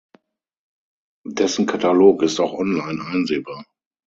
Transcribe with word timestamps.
Dessen 1.27 1.67
Katalog 1.67 2.23
ist 2.23 2.39
auch 2.39 2.53
online 2.55 3.05
einsehbar. 3.05 3.67